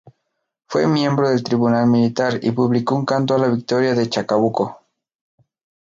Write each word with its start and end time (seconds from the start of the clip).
Fue 0.67 0.87
miembro 0.87 1.29
del 1.29 1.43
tribunal 1.43 1.85
militar, 1.85 2.39
y 2.41 2.49
publicó 2.49 2.95
un 2.95 3.05
canto 3.05 3.35
a 3.35 3.37
la 3.37 3.49
victoria 3.49 3.93
de 3.93 4.09
Chacabuco. 4.09 4.79